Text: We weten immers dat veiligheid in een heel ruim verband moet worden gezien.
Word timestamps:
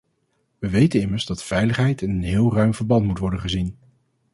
We 0.59 0.69
weten 0.69 1.01
immers 1.01 1.25
dat 1.25 1.43
veiligheid 1.43 2.01
in 2.01 2.09
een 2.09 2.23
heel 2.23 2.53
ruim 2.53 2.73
verband 2.73 3.05
moet 3.05 3.19
worden 3.19 3.39
gezien. 3.39 3.77